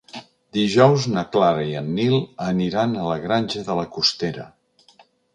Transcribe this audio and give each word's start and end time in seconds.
Dijous 0.57 1.03
na 1.17 1.23
Clara 1.35 1.65
i 1.71 1.75
en 1.81 1.91
Nil 1.99 2.15
aniran 2.45 2.95
a 2.97 3.03
la 3.09 3.17
Granja 3.27 3.61
de 3.67 3.75
la 3.81 3.85
Costera. 3.99 4.47